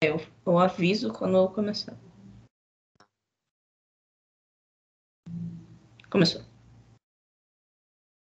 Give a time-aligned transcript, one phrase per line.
[0.00, 0.16] eu,
[0.46, 1.96] eu aviso quando eu começar.
[6.10, 6.42] Começou.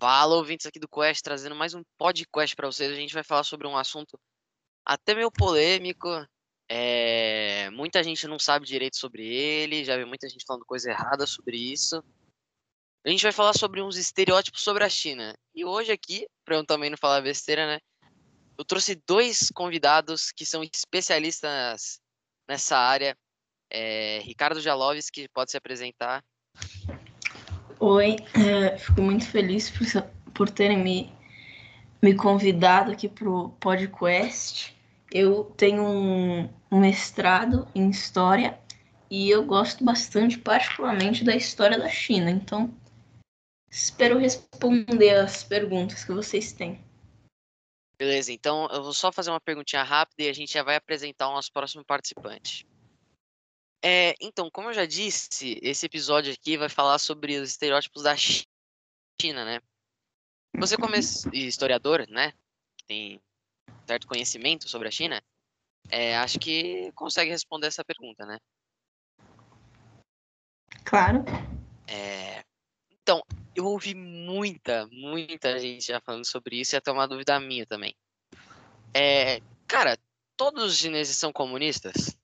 [0.00, 2.90] Fala, ouvintes aqui do Quest, trazendo mais um podcast para vocês.
[2.90, 4.18] A gente vai falar sobre um assunto
[4.84, 6.08] até meio polêmico.
[6.68, 7.68] É...
[7.70, 11.56] Muita gente não sabe direito sobre ele, já vi muita gente falando coisa errada sobre
[11.56, 12.02] isso.
[13.04, 15.34] A gente vai falar sobre uns estereótipos sobre a China.
[15.54, 17.78] E hoje aqui, para eu também não falar besteira, né?
[18.58, 22.00] Eu trouxe dois convidados que são especialistas
[22.48, 23.16] nessa área.
[23.70, 24.18] É...
[24.24, 26.24] Ricardo Jaloves, que pode se apresentar.
[27.78, 29.86] Oi, é, fico muito feliz por,
[30.34, 31.12] por terem me,
[32.02, 34.76] me convidado aqui para o podcast.
[35.12, 38.58] Eu tenho um, um mestrado em História
[39.08, 42.28] e eu gosto bastante, particularmente, da história da China.
[42.28, 42.74] Então,
[43.70, 46.87] espero responder as perguntas que vocês têm.
[47.98, 51.28] Beleza, então eu vou só fazer uma perguntinha rápida e a gente já vai apresentar
[51.28, 52.64] o nosso próximo participante.
[53.82, 58.14] É, então, como eu já disse, esse episódio aqui vai falar sobre os estereótipos da
[58.16, 59.60] China, né?
[60.56, 62.32] Você como historiador, né,
[62.76, 63.20] que tem
[63.86, 65.22] certo conhecimento sobre a China,
[65.90, 68.38] é, acho que consegue responder essa pergunta, né?
[70.84, 71.24] Claro.
[71.86, 72.44] É,
[73.08, 73.22] então,
[73.56, 77.94] eu ouvi muita, muita gente já falando sobre isso e até uma dúvida minha também.
[78.92, 79.96] É, cara,
[80.36, 82.18] todos os chineses são comunistas?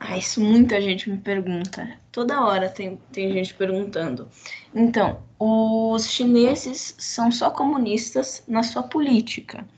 [0.00, 2.00] Ah, isso muita gente me pergunta.
[2.10, 4.30] Toda hora tem, tem gente perguntando.
[4.74, 9.68] Então, os chineses são só comunistas na sua política,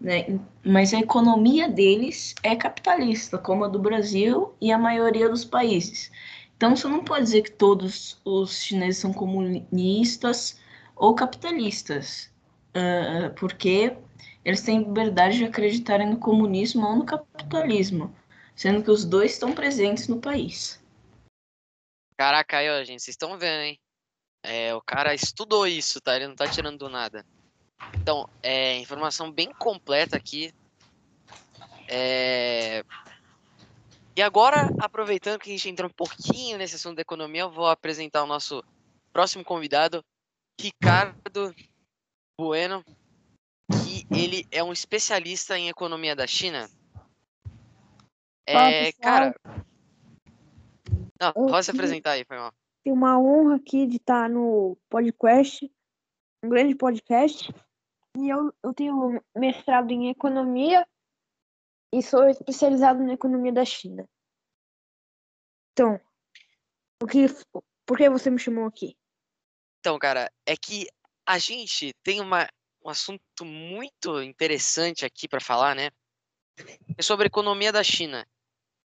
[0.00, 0.40] né?
[0.64, 6.10] mas a economia deles é capitalista, como a do Brasil e a maioria dos países.
[6.60, 10.60] Então, você não pode dizer que todos os chineses são comunistas
[10.94, 12.30] ou capitalistas,
[12.76, 13.96] uh, porque
[14.44, 18.14] eles têm liberdade de acreditarem no comunismo ou no capitalismo
[18.60, 20.78] sendo que os dois estão presentes no país.
[22.14, 23.80] Caraca, aí, ó, gente, vocês estão vendo, hein?
[24.42, 26.14] É, o cara estudou isso, tá?
[26.14, 27.24] Ele não tá tirando do nada.
[27.94, 30.52] Então, é, informação bem completa aqui.
[31.88, 32.84] É...
[34.16, 37.68] E agora, aproveitando que a gente entrou um pouquinho nesse assunto da economia, eu vou
[37.68, 38.62] apresentar o nosso
[39.12, 40.04] próximo convidado,
[40.60, 41.54] Ricardo
[42.38, 42.84] Bueno,
[43.70, 46.68] que ele é um especialista em economia da China.
[48.46, 49.34] É, cara.
[51.20, 52.52] Não, pode se apresentar aí, foi mal.
[52.82, 55.70] Tenho uma honra aqui de estar no podcast,
[56.44, 57.52] um grande podcast.
[58.16, 60.86] E eu, eu tenho mestrado em economia
[61.92, 64.08] e sou especializado na economia da China.
[65.72, 66.00] Então,
[67.02, 67.26] o que,
[67.86, 68.96] por que você me chamou aqui?
[69.80, 70.86] Então, cara, é que
[71.26, 72.48] a gente tem uma,
[72.84, 75.90] um assunto muito interessante aqui para falar, né?
[76.96, 78.26] É sobre a economia da China.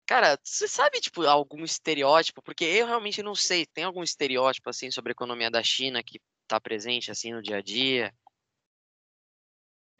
[0.06, 2.42] Cara, você sabe, tipo, algum estereótipo?
[2.42, 3.64] Porque eu realmente não sei.
[3.64, 7.58] Tem algum estereótipo, assim, sobre a economia da China que tá presente, assim, no dia
[7.58, 8.12] a dia?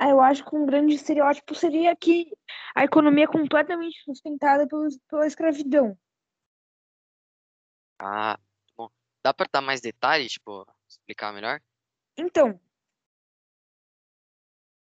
[0.03, 2.33] Ah, eu acho que um grande estereótipo seria que
[2.75, 5.95] a economia é completamente sustentada pelo, pela escravidão.
[7.99, 8.39] Ah,
[8.75, 8.89] bom.
[9.23, 11.61] Dá para dar mais detalhes, tipo, explicar melhor?
[12.17, 12.59] Então,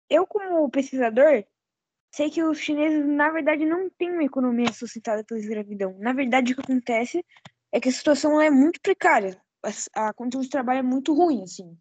[0.09, 1.45] eu como pesquisador,
[2.11, 5.95] sei que os chineses, na verdade, não têm uma economia sustentada pela escravidão.
[5.99, 7.23] Na verdade, o que acontece
[7.71, 9.39] é que a situação é muito precária.
[9.95, 11.79] A, a condição de trabalho é muito ruim, assim.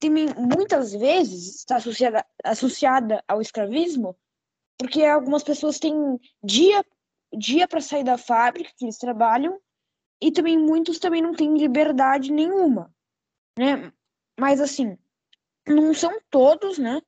[0.00, 4.16] Tem, muitas vezes está associada, associada ao escravismo,
[4.78, 5.94] porque algumas pessoas têm
[6.42, 6.84] dia
[7.36, 9.60] dia para sair da fábrica que eles trabalham
[10.20, 12.94] e também muitos também não têm liberdade nenhuma,
[13.58, 13.92] né?
[14.38, 14.96] Mas assim,
[15.66, 17.00] não são todos, né?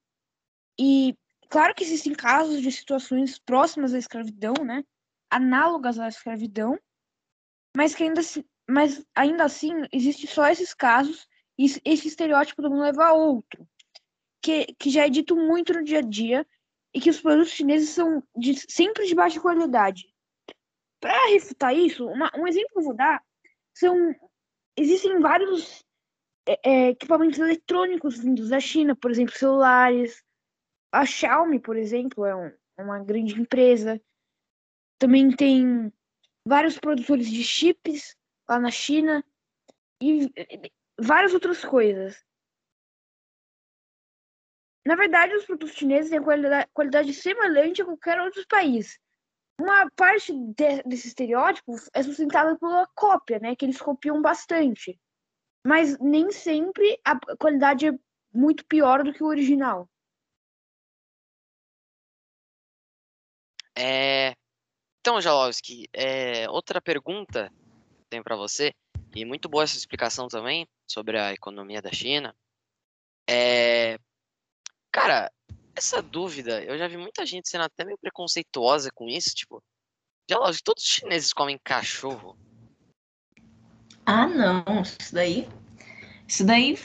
[0.78, 1.16] E
[1.48, 4.84] Claro que existem casos de situações próximas à escravidão, né?
[5.30, 6.78] Análogas à escravidão,
[7.76, 8.20] mas que ainda,
[8.68, 11.26] mas ainda assim existe só esses casos
[11.58, 13.66] esse estereótipo não leva a outro,
[14.42, 16.46] que, que já é dito muito no dia a dia
[16.94, 20.12] e que os produtos chineses são de, sempre de baixa qualidade.
[21.00, 23.22] Para refutar isso, uma, um exemplo que eu vou dar
[23.74, 24.14] são
[24.76, 25.84] existem vários
[26.46, 30.22] é, é, equipamentos eletrônicos vindos da China, por exemplo, celulares,
[30.92, 34.00] a Xiaomi, por exemplo, é um, uma grande empresa.
[34.98, 35.92] Também tem
[36.46, 38.16] vários produtores de chips
[38.48, 39.24] lá na China
[40.00, 40.30] e
[40.98, 42.24] várias outras coisas.
[44.86, 48.98] Na verdade, os produtos chineses têm qualidade, qualidade semelhante a qualquer outro país.
[49.60, 53.56] Uma parte de, desse estereótipo é sustentada pela cópia, né?
[53.56, 54.98] Que eles copiam bastante.
[55.66, 57.98] Mas nem sempre a qualidade é
[58.32, 59.88] muito pior do que o original.
[63.76, 64.36] É...
[65.00, 66.48] Então, Jalowski, é...
[66.48, 67.52] outra pergunta
[67.96, 68.72] que tenho para você,
[69.16, 72.34] e muito boa essa explicação também sobre a economia da China.
[73.28, 73.98] É...
[74.92, 75.30] Cara,
[75.74, 79.62] essa dúvida, eu já vi muita gente sendo até meio preconceituosa com isso, tipo,
[80.28, 82.36] Jalowski, todos os chineses comem cachorro.
[84.04, 85.48] Ah, não, isso daí.
[86.26, 86.78] Isso daí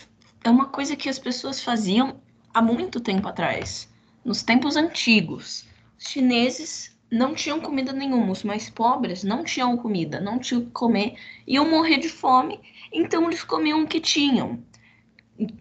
[0.44, 2.22] é uma coisa que as pessoas faziam
[2.54, 3.90] há muito tempo atrás.
[4.24, 5.66] Nos tempos antigos,
[5.98, 10.66] os chineses não tinham comida nenhuma, os mais pobres não tinham comida, não tinham o
[10.66, 11.16] que comer,
[11.46, 12.60] iam morrer de fome,
[12.92, 14.64] então eles comiam o que tinham.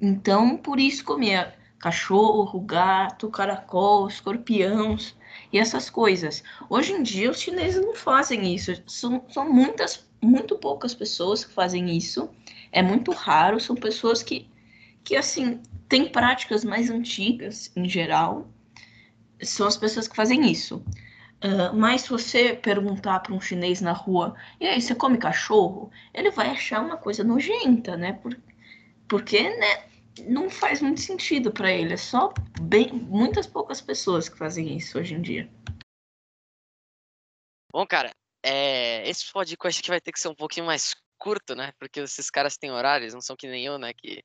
[0.01, 5.17] Então, por isso comia cachorro, gato, caracol, escorpiões
[5.53, 6.45] e essas coisas.
[6.69, 8.73] Hoje em dia, os chineses não fazem isso.
[8.87, 12.29] São, são muitas, muito poucas pessoas que fazem isso.
[12.71, 13.59] É muito raro.
[13.59, 14.49] São pessoas que,
[15.03, 18.47] que assim, têm práticas mais antigas, em geral.
[19.43, 20.85] São as pessoas que fazem isso.
[21.43, 25.91] Uh, mas se você perguntar para um chinês na rua, e aí, você come cachorro?
[26.13, 28.13] Ele vai achar uma coisa nojenta, né?
[28.13, 28.39] Por,
[29.09, 29.91] porque, né?
[30.27, 31.95] não faz muito sentido para ele.
[31.95, 35.51] É só bem, muitas poucas pessoas que fazem isso hoje em dia.
[37.73, 38.11] Bom, cara,
[38.45, 41.73] é, esse podcast aqui vai ter que ser um pouquinho mais curto, né?
[41.79, 43.93] Porque esses caras têm horários, não são que nem eu, né?
[43.95, 44.23] Que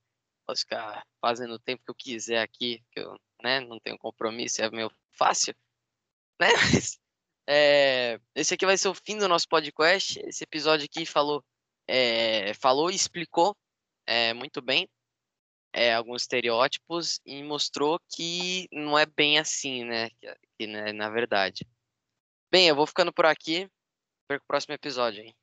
[0.47, 4.61] posso ficar fazendo o tempo que eu quiser aqui, que eu né, não tenho compromisso,
[4.61, 5.55] é meio fácil,
[6.39, 6.47] né?
[6.73, 6.99] Mas,
[7.47, 10.19] é, esse aqui vai ser o fim do nosso podcast.
[10.25, 11.43] Esse episódio aqui falou,
[11.87, 13.55] é, falou e explicou
[14.07, 14.87] é, muito bem
[15.93, 20.09] alguns estereótipos e mostrou que não é bem assim, né?
[20.09, 21.67] Que, que né, na verdade.
[22.49, 23.69] Bem, eu vou ficando por aqui.
[24.27, 25.35] Perco o próximo episódio, hein?